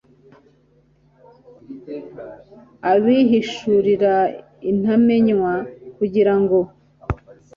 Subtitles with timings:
[2.91, 4.13] abihishurira
[4.71, 5.53] intamenywa,
[5.97, 6.57] kugira ngo